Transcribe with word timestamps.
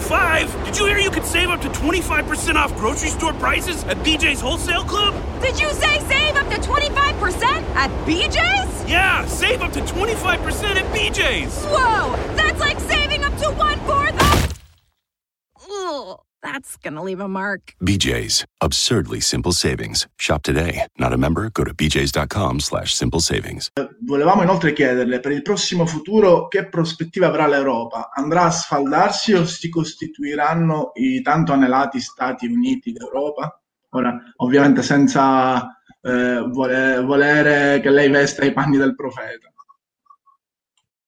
25? 0.00 0.64
Did 0.64 0.78
you 0.78 0.86
hear 0.86 0.96
you 0.96 1.10
could 1.10 1.26
save 1.26 1.50
up 1.50 1.60
to 1.60 1.68
25% 1.68 2.54
off 2.54 2.74
grocery 2.78 3.10
store 3.10 3.34
prices 3.34 3.84
at 3.84 3.98
BJ's 3.98 4.40
Wholesale 4.40 4.84
Club? 4.84 5.12
Did 5.42 5.60
you 5.60 5.68
say 5.74 5.98
save 6.08 6.34
up 6.34 6.48
to 6.48 6.56
25% 6.56 7.42
at 7.74 7.90
BJ's? 8.06 8.90
Yeah, 8.90 9.26
save 9.26 9.60
up 9.60 9.70
to 9.74 9.80
25% 9.80 10.76
at 10.76 10.86
BJ's. 10.94 11.62
Whoa, 11.66 12.16
that's 12.36 12.58
like 12.58 12.71
That's 16.62 16.76
gonna 16.76 17.02
leave 17.02 17.20
a 17.20 17.26
mark. 17.26 17.74
BJ's, 17.80 18.44
absurdly 18.60 19.20
simple 19.20 19.50
savings. 19.50 20.06
Shop 20.16 20.42
today. 20.42 20.86
Not 20.96 21.12
a 21.12 21.16
member? 21.16 21.50
Go 21.50 21.64
to 21.64 21.74
bjs.com 21.74 22.60
slash 22.60 22.94
simple 22.94 23.18
savings. 23.18 23.70
Volevamo 24.06 24.42
inoltre 24.42 24.72
chiederle 24.72 25.18
per 25.18 25.32
il 25.32 25.42
prossimo 25.42 25.86
futuro 25.86 26.46
che 26.46 26.68
prospettiva 26.68 27.26
avrà 27.26 27.48
l'Europa? 27.48 28.10
Andrà 28.14 28.44
a 28.44 28.50
sfaldarsi 28.52 29.32
o 29.32 29.44
si 29.44 29.68
costituiranno 29.68 30.92
i 30.94 31.20
tanto 31.20 31.52
anelati 31.52 32.00
Stati 32.00 32.46
Uniti 32.46 32.92
d'Europa? 32.92 33.60
Ora, 33.90 34.16
ovviamente 34.36 34.82
senza 34.82 35.82
eh, 36.00 36.46
volere, 36.48 37.02
volere 37.02 37.80
che 37.80 37.90
lei 37.90 38.08
vesta 38.08 38.44
i 38.44 38.52
panni 38.52 38.76
del 38.76 38.94
profeta. 38.94 39.52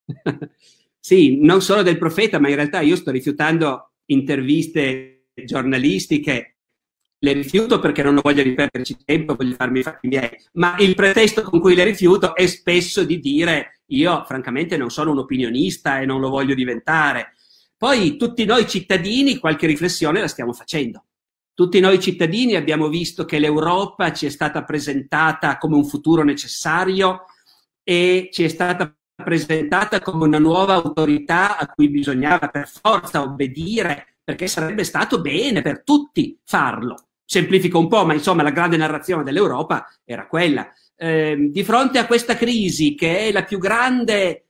sì, 0.98 1.38
non 1.41 1.62
solo 1.62 1.82
del 1.82 1.98
profeta, 1.98 2.41
ma 2.41 2.48
in 2.48 2.56
realtà 2.56 2.80
io 2.80 2.96
sto 2.96 3.12
rifiutando 3.12 3.92
interviste 4.06 5.13
giornalistiche 5.42 6.54
le 7.24 7.32
rifiuto 7.32 7.80
perché 7.80 8.02
non 8.02 8.20
voglio 8.22 8.42
riperderci 8.42 8.98
tempo, 9.04 9.34
voglio 9.34 9.54
farmi 9.54 9.80
i 9.80 9.82
fatti 9.82 10.08
miei, 10.08 10.30
ma 10.52 10.76
il 10.78 10.94
pretesto 10.94 11.42
con 11.42 11.58
cui 11.58 11.74
le 11.74 11.84
rifiuto 11.84 12.34
è 12.34 12.46
spesso 12.46 13.02
di 13.02 13.18
dire 13.18 13.80
io 13.86 14.24
francamente 14.26 14.76
non 14.76 14.90
sono 14.90 15.10
un 15.10 15.18
opinionista 15.18 16.00
e 16.00 16.06
non 16.06 16.20
lo 16.20 16.28
voglio 16.28 16.54
diventare. 16.54 17.32
Poi 17.76 18.16
tutti 18.16 18.44
noi 18.44 18.68
cittadini 18.68 19.38
qualche 19.38 19.66
riflessione 19.66 20.20
la 20.20 20.28
stiamo 20.28 20.52
facendo. 20.52 21.06
Tutti 21.54 21.80
noi 21.80 22.00
cittadini 22.00 22.56
abbiamo 22.56 22.88
visto 22.88 23.24
che 23.24 23.38
l'Europa 23.38 24.12
ci 24.12 24.26
è 24.26 24.28
stata 24.28 24.64
presentata 24.64 25.56
come 25.56 25.76
un 25.76 25.84
futuro 25.84 26.24
necessario 26.24 27.24
e 27.82 28.28
ci 28.32 28.44
è 28.44 28.48
stata 28.48 28.94
presentata 29.14 30.00
come 30.00 30.24
una 30.24 30.38
nuova 30.38 30.74
autorità 30.74 31.56
a 31.56 31.69
cui 31.69 31.88
bisognava 31.88 32.48
per 32.48 32.69
forza 32.69 33.22
obbedire 33.22 34.13
perché 34.25 34.48
sarebbe 34.48 34.83
stato 34.84 35.20
bene 35.20 35.61
per 35.61 35.84
tutti 35.84 36.39
farlo. 36.44 37.08
Semplifico 37.25 37.78
un 37.78 37.89
po', 37.89 38.05
ma 38.05 38.14
insomma 38.14 38.42
la 38.42 38.50
grande 38.50 38.77
narrazione 38.77 39.22
dell'Europa 39.22 39.86
era 40.05 40.27
quella. 40.27 40.72
Eh, 40.97 41.48
di 41.50 41.62
fronte 41.62 41.98
a 41.98 42.06
questa 42.06 42.34
crisi, 42.34 42.94
che 42.94 43.28
è 43.28 43.33
la 43.33 43.44
più 43.44 43.58
grande, 43.58 44.47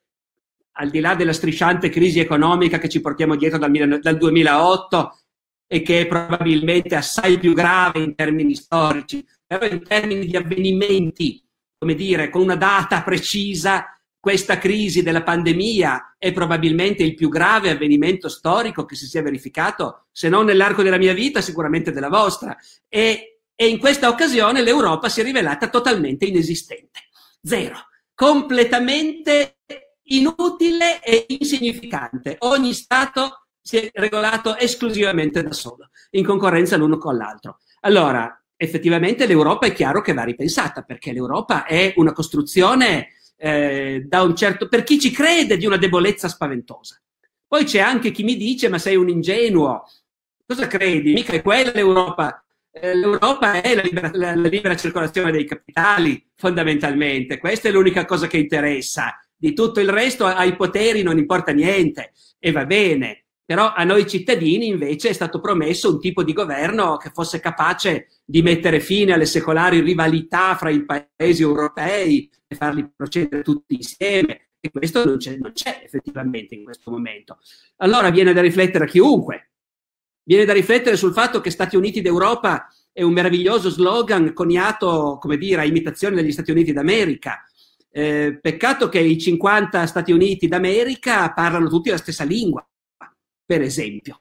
al 0.73 0.91
di 0.91 1.01
là 1.01 1.15
della 1.15 1.33
strisciante 1.33 1.89
crisi 1.89 2.21
economica 2.21 2.79
che 2.79 2.89
ci 2.89 3.01
portiamo 3.01 3.37
dietro 3.37 3.59
dal, 3.59 3.99
dal 4.01 4.17
2008, 4.17 5.19
e 5.67 5.83
che 5.83 6.03
è 6.03 6.07
probabilmente 6.07 6.95
assai 6.95 7.39
più 7.39 7.53
grave 7.53 8.01
in 8.01 8.15
termini 8.15 8.55
storici, 8.55 9.27
però 9.47 9.67
in 9.67 9.83
termini 9.83 10.27
di 10.27 10.37
avvenimenti, 10.37 11.43
come 11.79 11.95
dire, 11.95 12.31
con 12.31 12.43
una 12.43 12.57
data 12.57 13.03
precisa, 13.03 13.87
questa 14.25 14.57
crisi 14.57 15.03
della 15.03 15.23
pandemia 15.23 16.15
è 16.17 16.33
probabilmente 16.33 17.03
il 17.03 17.15
più 17.15 17.29
grave 17.29 17.69
avvenimento 17.69 18.31
storico 18.31 18.87
che 18.87 18.95
si 18.97 19.05
sia 19.07 19.21
verificato, 19.21 20.07
se 20.13 20.31
non 20.31 20.47
nell'arco 20.47 20.83
della 20.83 20.97
mia 20.97 21.13
vita, 21.13 21.43
sicuramente 21.43 21.93
della 21.93 22.09
vostra. 22.09 22.57
E, 22.89 23.41
e 23.55 23.69
in 23.69 23.79
questa 23.79 24.09
occasione 24.09 24.63
l'Europa 24.63 25.11
si 25.11 25.21
è 25.21 25.25
rivelata 25.25 25.69
totalmente 25.69 26.25
inesistente. 26.25 27.01
Zero. 27.43 27.77
Completamente 28.15 29.59
inutile 30.05 31.03
e 31.03 31.27
insignificante. 31.29 32.37
Ogni 32.39 32.73
Stato 32.73 33.49
si 33.61 33.77
è 33.77 33.91
regolato 33.93 34.57
esclusivamente 34.57 35.43
da 35.43 35.53
solo, 35.53 35.91
in 36.13 36.25
concorrenza 36.25 36.79
l'uno 36.79 36.97
con 36.97 37.19
l'altro. 37.19 37.59
Allora, 37.81 38.43
effettivamente 38.57 39.27
l'Europa 39.27 39.67
è 39.67 39.75
chiaro 39.75 40.01
che 40.01 40.15
va 40.15 40.25
ripensata, 40.25 40.81
perché 40.81 41.13
l'Europa 41.13 41.67
è 41.67 41.93
una 41.97 42.15
costruzione 42.15 43.09
eh, 43.37 44.05
da 44.07 44.23
un 44.23 44.35
certo, 44.35 44.69
per 44.69 44.85
chi 44.85 44.99
ci 44.99 45.11
crede, 45.11 45.57
di 45.57 45.67
una 45.67 45.77
debolezza 45.77 46.29
spaventosa. 46.29 47.01
Poi 47.47 47.65
c'è 47.65 47.81
anche 47.81 48.11
chi 48.11 48.25
mi 48.25 48.37
dice, 48.37 48.69
ma 48.69 48.79
sei 48.79 48.97
un 48.97 49.09
ingenuo, 49.09 49.85
cosa 50.47 50.67
credi? 50.67 51.13
Mica 51.13 51.33
è 51.33 51.43
quella 51.43 51.73
l'Europa. 51.73 52.45
Eh, 52.71 52.95
L'Europa 52.97 53.61
è 53.61 53.75
la 53.75 53.83
libera, 53.83 54.11
la, 54.13 54.35
la 54.35 54.49
libera 54.49 54.77
circolazione 54.77 55.31
dei 55.31 55.45
capitali, 55.45 56.25
fondamentalmente. 56.35 57.39
Questa 57.39 57.69
è 57.69 57.71
l'unica 57.71 58.05
cosa 58.05 58.27
che 58.27 58.39
interessa. 58.39 59.19
Di 59.37 59.53
tutto 59.53 59.81
il 59.81 59.89
resto 59.89 60.27
ai 60.27 60.57
poteri 60.57 61.03
non 61.03 61.19
importa 61.19 61.53
niente 61.53 62.13
e 62.39 62.51
va 62.51 62.65
bene. 62.67 63.24
Però 63.47 63.75
a 63.75 63.85
noi 63.85 64.09
cittadini 64.09 64.69
invece 64.69 65.11
è 65.11 65.13
stato 65.13 65.39
promesso 65.39 65.91
un 65.91 66.01
tipo 66.01 66.23
di 66.23 66.33
governo 66.33 66.97
che 66.97 67.11
fosse 67.13 67.41
capace 67.41 68.09
di 68.25 68.41
mettere 68.41 68.81
fine 68.81 69.13
alle 69.13 69.27
secolari 69.27 69.81
rivalità 69.81 70.57
fra 70.57 70.71
i 70.71 70.83
paesi 70.85 71.43
europei 71.43 72.31
e 72.47 72.55
farli 72.55 72.91
procedere 72.97 73.43
tutti 73.43 73.75
insieme. 73.75 74.49
E 74.59 74.71
questo 74.71 75.05
non 75.05 75.19
c'è, 75.19 75.37
non 75.37 75.53
c'è 75.53 75.83
effettivamente 75.85 76.55
in 76.55 76.65
questo 76.65 76.91
momento. 76.91 77.39
Allora 77.77 78.09
viene 78.09 78.33
da 78.33 78.41
riflettere 78.41 78.85
a 78.85 78.89
chiunque. 78.89 79.51
Viene 80.23 80.47
da 80.47 80.55
riflettere 80.55 80.97
sul 80.97 81.13
fatto 81.13 81.43
che 81.43 81.51
Stati 81.51 81.77
Uniti 81.77 82.01
d'Europa 82.01 82.69
è 82.93 83.03
un 83.03 83.13
meraviglioso 83.13 83.69
slogan 83.69 84.33
coniato, 84.33 85.19
come 85.21 85.37
dire, 85.37 85.61
a 85.61 85.65
imitazione 85.67 86.17
degli 86.17 86.33
Stati 86.33 86.51
Uniti 86.51 86.73
d'America. 86.73 87.45
Eh, 87.91 88.39
peccato 88.41 88.89
che 88.89 89.01
i 89.01 89.19
50 89.19 89.85
Stati 89.85 90.13
Uniti 90.13 90.49
d'America 90.49 91.31
parlano 91.35 91.69
tutti 91.69 91.91
la 91.91 91.99
stessa 91.99 92.25
lingua 92.25 92.67
per 93.45 93.63
esempio. 93.63 94.21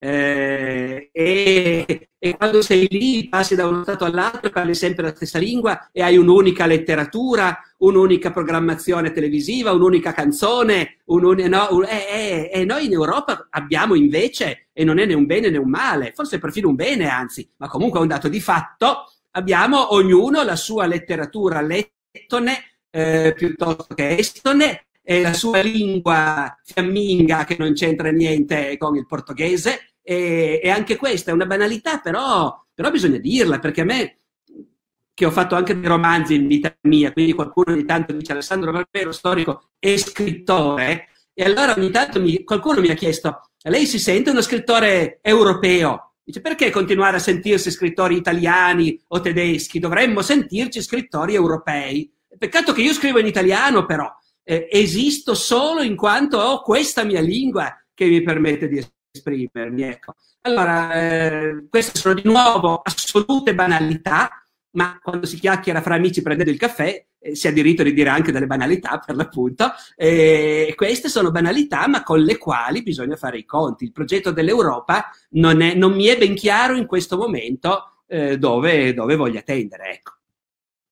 Eh, 0.00 1.10
e, 1.12 2.08
e, 2.16 2.36
quando 2.36 2.62
sei 2.62 2.86
lì 2.88 3.28
passi 3.28 3.56
da 3.56 3.66
uno 3.66 3.82
stato 3.82 4.04
all'altro, 4.04 4.50
parli 4.50 4.74
sempre 4.74 5.02
la 5.02 5.14
stessa 5.14 5.38
lingua 5.38 5.88
e 5.90 6.02
hai 6.02 6.16
un'unica 6.16 6.66
letteratura, 6.66 7.58
un'unica 7.78 8.30
programmazione 8.30 9.10
televisiva, 9.10 9.72
un'unica 9.72 10.12
canzone. 10.12 10.98
Un, 11.06 11.22
no, 11.48 11.68
un, 11.70 11.84
eh, 11.84 12.50
eh, 12.52 12.60
e 12.60 12.64
noi 12.64 12.86
in 12.86 12.92
Europa 12.92 13.48
abbiamo 13.50 13.94
invece, 13.94 14.68
e 14.72 14.84
non 14.84 14.98
è 14.98 15.06
né 15.06 15.14
un 15.14 15.26
bene 15.26 15.50
né 15.50 15.58
un 15.58 15.68
male, 15.70 16.12
forse 16.14 16.38
perfino 16.38 16.68
un 16.68 16.76
bene, 16.76 17.08
anzi, 17.08 17.50
ma 17.56 17.68
comunque 17.68 17.98
è 17.98 18.02
un 18.02 18.08
dato 18.08 18.28
di 18.28 18.40
fatto, 18.40 19.04
abbiamo 19.32 19.94
ognuno 19.94 20.42
la 20.44 20.56
sua 20.56 20.86
letteratura 20.86 21.60
lettone 21.60 22.62
eh, 22.90 23.34
piuttosto 23.36 23.94
che 23.94 24.16
estone 24.16 24.87
è 25.08 25.22
la 25.22 25.32
sua 25.32 25.62
lingua 25.62 26.54
fiamminga 26.62 27.44
che 27.44 27.56
non 27.58 27.72
c'entra 27.72 28.10
niente 28.10 28.76
con 28.76 28.94
il 28.94 29.06
portoghese 29.06 29.94
e, 30.02 30.60
e 30.62 30.68
anche 30.68 30.96
questa 30.96 31.30
è 31.30 31.34
una 31.34 31.46
banalità, 31.46 32.00
però, 32.00 32.54
però, 32.74 32.90
bisogna 32.90 33.16
dirla 33.16 33.58
perché 33.58 33.80
a 33.80 33.84
me, 33.84 34.18
che 35.14 35.24
ho 35.24 35.30
fatto 35.30 35.54
anche 35.54 35.80
dei 35.80 35.88
romanzi 35.88 36.34
in 36.34 36.46
vita 36.46 36.76
mia, 36.82 37.10
quindi 37.10 37.32
qualcuno 37.32 37.72
ogni 37.72 37.86
tanto 37.86 38.12
dice 38.12 38.32
Alessandro 38.32 38.70
Barbero, 38.70 39.10
storico 39.10 39.70
e 39.78 39.96
scrittore, 39.96 41.08
e 41.32 41.42
allora 41.42 41.74
ogni 41.74 41.90
tanto 41.90 42.20
mi, 42.20 42.44
qualcuno 42.44 42.82
mi 42.82 42.90
ha 42.90 42.94
chiesto, 42.94 43.48
lei 43.62 43.86
si 43.86 43.98
sente 43.98 44.28
uno 44.28 44.42
scrittore 44.42 45.20
europeo? 45.22 46.16
Dice, 46.22 46.42
perché 46.42 46.68
continuare 46.68 47.16
a 47.16 47.20
sentirsi 47.20 47.70
scrittori 47.70 48.14
italiani 48.14 49.00
o 49.08 49.20
tedeschi? 49.20 49.78
Dovremmo 49.78 50.20
sentirci 50.20 50.82
scrittori 50.82 51.32
europei. 51.32 52.12
Peccato 52.36 52.74
che 52.74 52.82
io 52.82 52.92
scrivo 52.92 53.18
in 53.18 53.26
italiano, 53.26 53.86
però 53.86 54.14
eh, 54.48 54.66
esisto 54.70 55.34
solo 55.34 55.82
in 55.82 55.94
quanto 55.94 56.38
ho 56.38 56.62
questa 56.62 57.04
mia 57.04 57.20
lingua 57.20 57.70
che 57.92 58.06
mi 58.06 58.22
permette 58.22 58.66
di 58.66 58.82
esprimermi. 59.10 59.82
Ecco. 59.82 60.14
Allora, 60.40 60.94
eh, 60.94 61.66
queste 61.68 61.98
sono 61.98 62.14
di 62.14 62.22
nuovo 62.24 62.80
assolute 62.82 63.54
banalità, 63.54 64.42
ma 64.70 64.98
quando 65.02 65.26
si 65.26 65.38
chiacchiera 65.38 65.82
fra 65.82 65.96
amici 65.96 66.22
prendendo 66.22 66.50
il 66.50 66.58
caffè 66.58 67.04
eh, 67.18 67.34
si 67.34 67.46
ha 67.46 67.52
diritto 67.52 67.82
di 67.82 67.92
dire 67.92 68.08
anche 68.08 68.32
delle 68.32 68.46
banalità 68.46 69.02
per 69.04 69.16
l'appunto. 69.16 69.70
E 69.94 70.72
queste 70.74 71.10
sono 71.10 71.30
banalità, 71.30 71.86
ma 71.86 72.02
con 72.02 72.22
le 72.22 72.38
quali 72.38 72.82
bisogna 72.82 73.16
fare 73.16 73.36
i 73.36 73.44
conti. 73.44 73.84
Il 73.84 73.92
progetto 73.92 74.30
dell'Europa 74.30 75.10
non, 75.32 75.60
è, 75.60 75.74
non 75.74 75.92
mi 75.92 76.06
è 76.06 76.16
ben 76.16 76.34
chiaro 76.34 76.74
in 76.74 76.86
questo 76.86 77.18
momento 77.18 78.04
eh, 78.06 78.38
dove, 78.38 78.94
dove 78.94 79.14
voglia 79.14 79.42
tendere. 79.42 79.92
Ecco. 79.92 80.17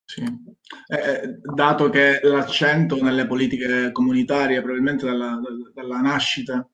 Sì. 0.07 0.23
Eh, 0.23 1.41
dato 1.43 1.91
che 1.91 2.21
l'accento 2.23 3.03
nelle 3.03 3.27
politiche 3.27 3.91
comunitarie, 3.91 4.63
probabilmente 4.63 5.05
dalla, 5.05 5.39
dalla 5.75 5.99
nascita, 5.99 6.67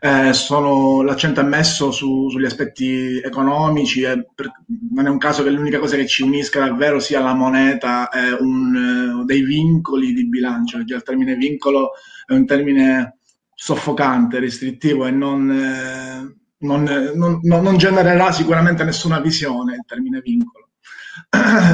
eh, 0.00 0.32
sono, 0.32 1.02
l'accento 1.02 1.40
è 1.40 1.44
messo 1.44 1.92
su, 1.92 2.28
sugli 2.28 2.44
aspetti 2.44 3.20
economici, 3.20 4.02
per, 4.34 4.50
non 4.92 5.06
è 5.06 5.08
un 5.08 5.18
caso 5.18 5.44
che 5.44 5.50
l'unica 5.50 5.78
cosa 5.78 5.94
che 5.94 6.08
ci 6.08 6.24
unisca 6.24 6.58
davvero 6.58 6.98
sia 6.98 7.20
la 7.20 7.34
moneta 7.34 8.08
e 8.08 8.32
un, 8.32 9.24
dei 9.24 9.42
vincoli 9.42 10.12
di 10.12 10.28
bilancio, 10.28 10.82
già 10.82 10.96
il 10.96 11.04
termine 11.04 11.36
vincolo 11.36 11.92
è 12.26 12.32
un 12.32 12.44
termine 12.46 13.18
soffocante, 13.54 14.40
restrittivo 14.40 15.06
e 15.06 15.12
non, 15.12 15.50
eh, 15.52 16.36
non, 16.58 16.82
non, 17.14 17.40
non 17.44 17.76
genererà 17.76 18.32
sicuramente 18.32 18.82
nessuna 18.82 19.20
visione 19.20 19.74
il 19.74 19.84
termine 19.86 20.20
vincolo 20.20 20.62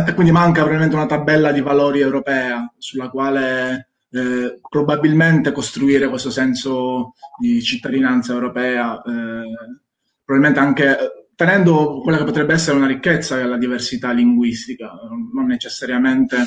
e 0.07 0.15
quindi 0.15 0.33
manca 0.33 0.61
probabilmente 0.61 0.97
una 0.97 1.07
tabella 1.07 1.53
di 1.53 1.61
valori 1.61 2.01
europea 2.01 2.73
sulla 2.79 3.09
quale 3.09 3.91
eh, 4.11 4.59
probabilmente 4.69 5.53
costruire 5.53 6.09
questo 6.09 6.31
senso 6.31 7.15
di 7.39 7.63
cittadinanza 7.63 8.33
europea, 8.33 8.97
eh, 9.03 9.77
probabilmente 10.25 10.61
anche 10.61 10.97
tenendo 11.35 12.01
quella 12.01 12.19
che 12.19 12.25
potrebbe 12.25 12.55
essere 12.55 12.77
una 12.77 12.89
ricchezza 12.89 13.37
che 13.37 13.43
è 13.43 13.47
la 13.47 13.59
diversità 13.59 14.11
linguistica, 14.11 14.91
non 15.33 15.47
necessariamente 15.47 16.45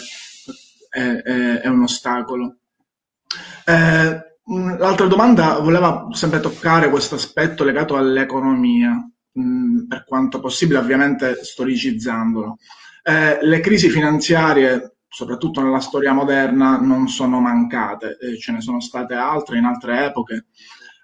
è, 0.90 1.00
è, 1.00 1.62
è 1.62 1.68
un 1.68 1.84
ostacolo. 1.84 2.58
Eh, 3.66 4.32
l'altra 4.78 5.06
domanda 5.08 5.60
voleva 5.60 6.08
sempre 6.12 6.42
toccare 6.42 6.90
questo 6.90 7.16
aspetto 7.16 7.64
legato 7.64 7.96
all'economia, 7.96 8.92
mh, 9.32 9.84
per 9.88 10.04
quanto 10.06 10.42
possibile, 10.42 10.80
ovviamente 10.80 11.42
storicizzandolo. 11.42 12.58
Eh, 13.04 13.40
le 13.42 13.60
crisi 13.60 13.90
finanziarie, 13.90 14.98
soprattutto 15.08 15.62
nella 15.62 15.80
storia 15.80 16.14
moderna, 16.14 16.78
non 16.80 17.08
sono 17.08 17.40
mancate, 17.40 18.18
eh, 18.20 18.38
ce 18.38 18.52
ne 18.52 18.62
sono 18.62 18.80
state 18.80 19.14
altre 19.14 19.58
in 19.58 19.66
altre 19.66 20.06
epoche. 20.06 20.46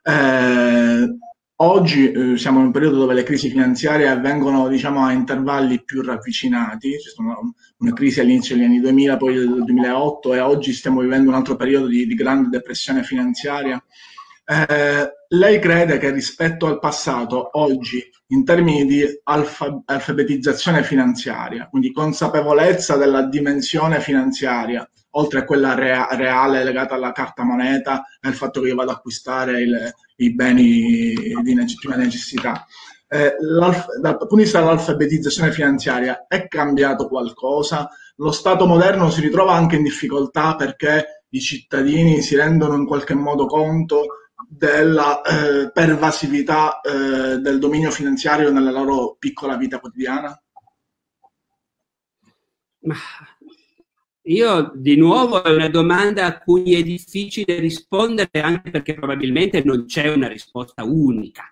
Eh, 0.03 1.17
Oggi 1.59 2.11
eh, 2.11 2.37
siamo 2.37 2.59
in 2.59 2.65
un 2.65 2.71
periodo 2.71 2.97
dove 2.97 3.15
le 3.15 3.23
crisi 3.23 3.49
finanziarie 3.49 4.07
avvengono 4.07 4.67
diciamo, 4.67 5.03
a 5.03 5.11
intervalli 5.11 5.83
più 5.83 6.03
ravvicinati, 6.03 6.91
c'è 6.91 7.09
stata 7.09 7.27
una, 7.27 7.37
una, 7.77 7.93
crisi 7.93 8.19
all'inizio 8.19 8.55
degli 8.55 8.65
anni 8.65 8.79
2000, 8.79 9.17
poi 9.17 9.33
del 9.33 9.63
2008 9.63 10.35
e 10.35 10.39
oggi 10.39 10.71
stiamo 10.71 11.01
vivendo 11.01 11.29
un 11.29 11.35
altro 11.35 11.55
periodo 11.55 11.87
di, 11.87 12.05
di 12.05 12.13
grande 12.13 12.49
depressione 12.49 13.01
finanziaria. 13.01 13.83
Eh, 14.49 15.11
lei 15.29 15.59
crede 15.59 15.97
che 15.97 16.09
rispetto 16.09 16.67
al 16.67 16.79
passato, 16.79 17.49
oggi, 17.59 18.01
in 18.27 18.45
termini 18.45 18.85
di 18.85 19.03
alfa, 19.23 19.81
alfabetizzazione 19.83 20.83
finanziaria, 20.83 21.67
quindi 21.67 21.91
consapevolezza 21.91 22.95
della 22.95 23.23
dimensione 23.23 23.99
finanziaria, 23.99 24.89
oltre 25.11 25.39
a 25.39 25.43
quella 25.43 25.73
rea- 25.73 26.07
reale 26.11 26.63
legata 26.63 26.95
alla 26.95 27.11
carta 27.11 27.43
moneta 27.43 28.03
e 28.21 28.29
al 28.29 28.35
fatto 28.35 28.61
che 28.61 28.69
io 28.69 28.75
vado 28.75 28.91
ad 28.91 28.97
acquistare 28.97 29.61
il, 29.61 29.93
i 30.17 30.33
beni 30.33 31.13
di 31.43 31.53
legittima 31.53 31.97
necessità. 31.97 32.65
Eh, 33.09 33.35
dal 34.01 34.17
punto 34.17 34.35
di 34.35 34.43
vista 34.43 34.59
dell'alfabetizzazione 34.59 35.51
finanziaria 35.51 36.25
è 36.25 36.47
cambiato 36.47 37.09
qualcosa? 37.09 37.89
Lo 38.15 38.31
Stato 38.31 38.65
moderno 38.65 39.09
si 39.09 39.19
ritrova 39.19 39.53
anche 39.53 39.75
in 39.75 39.83
difficoltà 39.83 40.55
perché 40.55 41.23
i 41.29 41.41
cittadini 41.41 42.21
si 42.21 42.37
rendono 42.37 42.75
in 42.75 42.85
qualche 42.85 43.13
modo 43.13 43.45
conto 43.45 44.05
della 44.47 45.21
eh, 45.21 45.71
pervasività 45.71 46.81
eh, 46.81 47.37
del 47.39 47.59
dominio 47.59 47.91
finanziario 47.91 48.51
nella 48.51 48.71
loro 48.71 49.15
piccola 49.17 49.57
vita 49.57 49.79
quotidiana? 49.79 50.39
Ma 52.81 52.95
io 54.27 54.71
di 54.75 54.95
nuovo 54.97 55.43
è 55.43 55.53
una 55.53 55.69
domanda 55.69 56.25
a 56.25 56.37
cui 56.39 56.75
è 56.75 56.83
difficile 56.83 57.59
rispondere 57.59 58.41
anche 58.41 58.71
perché 58.71 58.93
probabilmente 58.93 59.63
non 59.63 59.85
c'è 59.85 60.11
una 60.11 60.27
risposta 60.27 60.83
unica. 60.83 61.43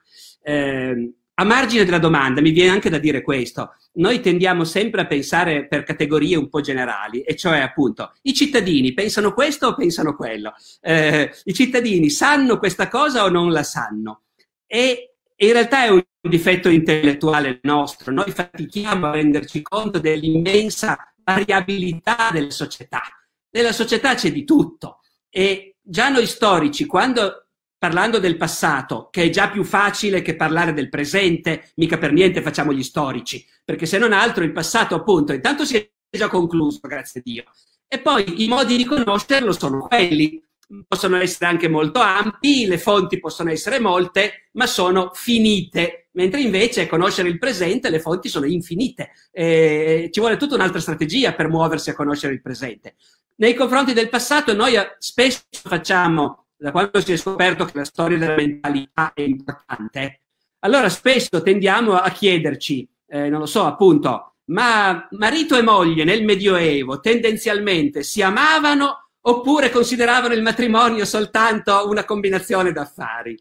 Eh, 0.41 1.13
a 1.37 1.43
margine 1.43 1.83
della 1.83 1.99
domanda 1.99 2.41
mi 2.41 2.51
viene 2.51 2.71
anche 2.71 2.89
da 2.89 2.97
dire 2.97 3.21
questo, 3.21 3.75
noi 3.93 4.21
tendiamo 4.21 4.63
sempre 4.63 5.01
a 5.01 5.07
pensare 5.07 5.67
per 5.67 5.83
categorie 5.83 6.37
un 6.37 6.47
po' 6.47 6.61
generali, 6.61 7.21
e 7.21 7.35
cioè 7.35 7.59
appunto 7.59 8.13
i 8.23 8.33
cittadini 8.33 8.93
pensano 8.93 9.33
questo 9.33 9.67
o 9.67 9.75
pensano 9.75 10.15
quello, 10.15 10.53
eh, 10.81 11.33
i 11.43 11.53
cittadini 11.53 12.09
sanno 12.09 12.57
questa 12.57 12.87
cosa 12.87 13.23
o 13.23 13.29
non 13.29 13.51
la 13.51 13.63
sanno. 13.63 14.23
E 14.65 15.15
in 15.35 15.51
realtà 15.51 15.83
è 15.83 15.89
un 15.89 16.01
difetto 16.21 16.69
intellettuale 16.69 17.59
nostro, 17.63 18.13
noi 18.13 18.31
fatichiamo 18.31 19.07
a 19.07 19.11
renderci 19.11 19.61
conto 19.61 19.99
dell'immensa 19.99 21.13
variabilità 21.23 22.29
delle 22.31 22.51
società. 22.51 23.01
Nella 23.49 23.73
società 23.73 24.15
c'è 24.15 24.31
di 24.31 24.45
tutto 24.45 24.99
e 25.29 25.75
già 25.81 26.09
noi 26.09 26.27
storici, 26.27 26.85
quando 26.85 27.44
parlando 27.85 28.17
del 28.17 28.35
passato, 28.35 29.09
che 29.11 29.25
è 29.25 29.29
già 29.29 29.51
più 29.51 29.63
facile 29.63 30.23
che 30.23 30.35
parlare 30.35 30.73
del 30.73 30.89
presente, 30.89 31.69
mica 31.75 31.99
per 31.99 32.13
niente 32.13 32.41
facciamo 32.41 32.73
gli 32.73 32.81
storici, 32.81 33.45
perché 33.63 33.85
se 33.85 33.99
non 33.99 34.11
altro 34.11 34.43
il 34.43 34.51
passato 34.51 34.95
appunto 34.95 35.33
intanto 35.33 35.65
si 35.65 35.77
è 35.77 35.87
già 36.09 36.27
concluso, 36.27 36.79
grazie 36.81 37.19
a 37.19 37.23
Dio. 37.23 37.43
E 37.87 37.99
poi 37.99 38.43
i 38.43 38.47
modi 38.47 38.75
di 38.75 38.85
conoscerlo 38.85 39.51
sono 39.51 39.81
quelli, 39.81 40.43
possono 40.87 41.17
essere 41.17 41.45
anche 41.45 41.67
molto 41.67 41.99
ampi, 41.99 42.65
le 42.65 42.79
fonti 42.79 43.19
possono 43.19 43.51
essere 43.51 43.79
molte, 43.79 44.49
ma 44.53 44.65
sono 44.65 45.11
finite, 45.13 46.09
mentre 46.13 46.41
invece 46.41 46.87
conoscere 46.87 47.29
il 47.29 47.37
presente, 47.37 47.91
le 47.91 47.99
fonti 47.99 48.29
sono 48.29 48.47
infinite. 48.47 49.11
Eh, 49.31 50.09
ci 50.11 50.19
vuole 50.19 50.37
tutta 50.37 50.55
un'altra 50.55 50.79
strategia 50.79 51.35
per 51.35 51.49
muoversi 51.49 51.91
a 51.91 51.95
conoscere 51.95 52.33
il 52.33 52.41
presente. 52.41 52.95
Nei 53.35 53.53
confronti 53.53 53.93
del 53.93 54.09
passato 54.09 54.55
noi 54.55 54.73
spesso 54.97 55.43
facciamo, 55.51 56.44
da 56.57 56.71
quando 56.71 56.99
si 57.01 57.13
è 57.13 57.17
scoperto 57.17 57.65
che 57.65 57.77
la 57.77 57.85
storia 57.85 58.17
della 58.17 58.35
mentalità 58.35 59.13
è 59.13 59.21
importante, 59.21 60.21
allora 60.59 60.89
spesso 60.89 61.41
tendiamo 61.41 61.93
a 61.93 62.09
chiederci, 62.09 62.87
eh, 63.07 63.29
non 63.29 63.39
lo 63.39 63.45
so, 63.45 63.65
appunto, 63.65 64.35
ma 64.45 65.07
marito 65.11 65.57
e 65.57 65.61
moglie 65.61 66.03
nel 66.03 66.23
Medioevo 66.23 66.99
tendenzialmente 66.99 68.03
si 68.03 68.21
amavano 68.21 69.09
oppure 69.21 69.71
consideravano 69.71 70.33
il 70.33 70.41
matrimonio 70.41 71.05
soltanto 71.05 71.87
una 71.87 72.05
combinazione 72.05 72.71
d'affari? 72.71 73.37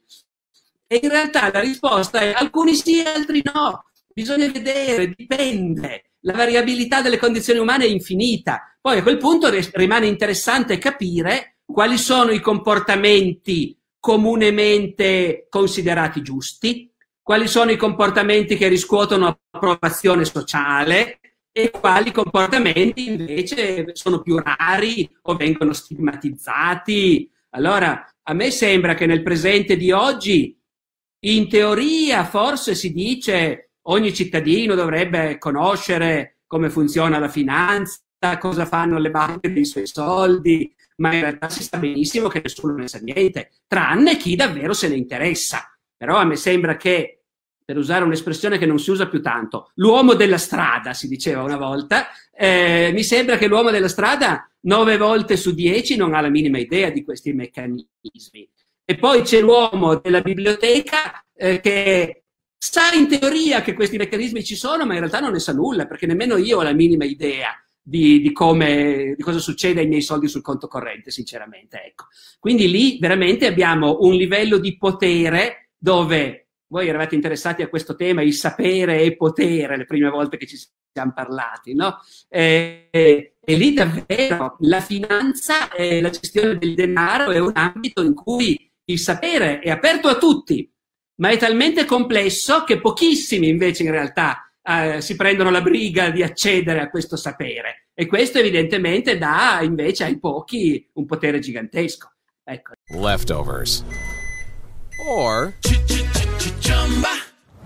E 0.87 1.01
in 1.03 1.09
realtà 1.09 1.51
la 1.53 1.61
risposta 1.61 2.21
è 2.21 2.33
alcuni 2.33 2.75
sì, 2.75 3.01
altri 3.01 3.43
no. 3.53 3.85
Bisogna 4.13 4.49
vedere, 4.49 5.13
dipende. 5.15 6.11
La 6.21 6.33
variabilità 6.33 7.03
delle 7.03 7.19
condizioni 7.19 7.59
umane 7.59 7.85
è 7.85 7.89
infinita. 7.89 8.77
Poi 8.81 8.99
a 8.99 9.03
quel 9.03 9.19
punto 9.19 9.51
rimane 9.73 10.07
interessante 10.07 10.79
capire 10.79 11.54
quali 11.65 11.99
sono 11.99 12.31
i 12.31 12.41
comportamenti 12.41 13.77
comunemente 13.99 15.47
considerati 15.49 16.23
giusti, 16.23 16.93
quali 17.23 17.49
sono 17.49 17.71
i 17.71 17.77
comportamenti 17.77 18.57
che 18.57 18.69
riscuotono 18.69 19.39
approvazione 19.51 20.25
sociale, 20.25 21.21
e 21.57 21.71
quali 21.71 22.11
comportamenti 22.11 23.07
invece 23.07 23.95
sono 23.95 24.21
più 24.23 24.37
rari 24.39 25.09
o 25.23 25.37
vengono 25.37 25.73
stigmatizzati. 25.73 27.31
Allora, 27.51 28.05
a 28.25 28.33
me 28.33 28.51
sembra 28.51 28.95
che 28.95 29.07
nel 29.07 29.23
presente 29.23 29.77
di 29.77 29.93
oggi, 29.93 30.59
in 31.27 31.49
teoria, 31.49 32.25
forse 32.25 32.75
si 32.75 32.93
dice 32.93 33.71
ogni 33.83 34.13
cittadino 34.13 34.75
dovrebbe 34.75 35.39
conoscere 35.39 36.39
come 36.49 36.71
funziona 36.71 37.21
la 37.21 37.29
finanza, 37.29 38.01
cosa 38.41 38.67
fanno 38.67 38.99
le 38.99 39.11
banche 39.11 39.53
dei 39.53 39.65
suoi 39.65 39.87
soldi, 39.87 40.75
ma 40.97 41.13
in 41.13 41.21
realtà 41.21 41.49
si 41.49 41.63
sa 41.63 41.79
benissimo 41.79 42.29
che 42.29 42.41
nessuno 42.43 42.75
ne 42.75 42.89
sa 42.89 42.99
niente, 42.99 43.51
tranne 43.67 44.17
chi 44.17 44.37
davvero 44.37 44.73
se 44.73 44.89
ne 44.89 44.97
interessa. 44.97 45.69
Però 45.97 46.17
a 46.17 46.25
me 46.25 46.37
sembra 46.37 46.77
che 46.77 47.21
per 47.65 47.79
usare 47.79 48.05
un'espressione 48.05 48.59
che 48.59 48.67
non 48.67 48.79
si 48.79 48.91
usa 48.91 49.09
più 49.09 49.23
tanto, 49.23 49.71
l'uomo 49.77 50.15
della 50.15 50.37
strada, 50.37 50.93
si 50.93 51.09
diceva 51.09 51.43
una 51.43 51.57
volta, 51.57 52.09
eh, 52.31 52.91
mi 52.93 53.03
sembra 53.03 53.39
che 53.39 53.47
l'uomo 53.47 53.71
della 53.71 53.89
strada 53.89 54.51
nove 54.63 54.99
volte 54.99 55.37
su 55.37 55.55
dieci 55.55 55.97
non 55.97 56.15
ha 56.15 56.21
la 56.21 56.29
minima 56.29 56.59
idea 56.59 56.91
di 56.91 57.03
questi 57.03 57.33
meccanismi. 57.33 58.49
E 58.85 58.97
poi 58.97 59.23
c'è 59.23 59.41
l'uomo 59.41 59.97
della 59.97 60.21
biblioteca 60.21 61.25
eh, 61.35 61.61
che 61.61 62.25
sa 62.59 62.93
in 62.93 63.09
teoria 63.09 63.63
che 63.63 63.73
questi 63.73 63.97
meccanismi 63.97 64.45
ci 64.45 64.57
sono, 64.57 64.85
ma 64.85 64.93
in 64.93 65.01
realtà 65.01 65.21
non 65.21 65.33
ne 65.33 65.39
sa 65.39 65.55
nulla, 65.55 65.87
perché 65.87 66.05
nemmeno 66.07 66.37
io 66.37 66.59
ho 66.59 66.63
la 66.63 66.75
minima 66.75 67.05
idea 67.05 67.64
di, 67.87 68.23
di, 68.23 68.33
come, 68.33 69.15
di 69.15 69.23
cosa 69.23 69.39
succede 69.39 69.83
ai 69.83 69.87
miei 69.87 70.01
soldi 70.01 70.27
sul 70.27 70.41
conto 70.41 70.67
corrente, 70.67 71.11
sinceramente. 71.11 71.83
Ecco. 71.85 72.07
Quindi 72.39 72.71
lì 72.71 72.99
veramente 72.99 73.47
abbiamo 73.47 73.99
un 74.01 74.15
livello 74.15 74.57
di 74.57 74.79
potere 74.79 75.69
dove 75.77 76.49
voi 76.69 76.89
eravate 76.89 77.15
interessati 77.15 77.63
a 77.63 77.69
questo 77.69 77.95
tema, 77.95 78.23
il 78.23 78.33
sapere 78.33 79.03
e 79.03 79.17
potere, 79.17 79.77
le 79.77 79.85
prime 79.85 80.09
volte 80.09 80.39
che 80.39 80.47
ci 80.47 80.59
siamo 80.91 81.13
parlati, 81.15 81.75
no? 81.75 82.01
E, 82.29 82.89
e, 82.91 83.35
e 83.39 83.55
lì 83.55 83.75
davvero 83.75 84.57
la 84.61 84.81
finanza 84.81 85.71
e 85.71 86.01
la 86.01 86.11
gestione 86.11 86.57
del 86.57 86.75
denaro 86.75 87.31
è 87.31 87.39
un 87.39 87.53
ambito 87.55 88.03
in 88.03 88.15
cui 88.15 88.73
il 88.87 88.99
sapere 88.99 89.61
è 89.61 89.71
aperto 89.71 90.09
a 90.09 90.17
tutti, 90.17 90.69
ma 91.17 91.29
è 91.29 91.37
talmente 91.37 91.85
complesso 91.85 92.65
che 92.65 92.81
pochissimi 92.81 93.49
invece 93.49 93.83
in 93.85 93.91
realtà 93.91 94.44
eh, 94.67 95.01
si 95.01 95.15
prendono 95.15 95.51
la 95.51 95.61
briga 95.61 96.11
di 96.11 96.23
accedere 96.23 96.81
a 96.81 96.89
questo 96.89 97.17
sapere. 97.17 97.89
E 97.95 98.07
questo 98.07 98.39
evidentemente 98.39 99.19
dà 99.19 99.61
invece 99.63 100.05
ai 100.05 100.19
pochi 100.19 100.89
un 100.95 101.07
potere 101.07 101.39
gigantesco. 101.39 102.13
Ecco. 102.43 102.73
Leftovers. 102.89 103.85
Or 105.07 105.53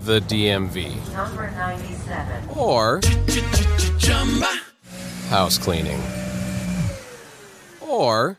the 0.04 0.20
DMV. 0.26 1.14
Number 1.14 1.50
97. 1.56 2.46
Or 2.54 3.00
house 5.28 5.58
cleaning. 5.58 6.00
Or 7.80 8.38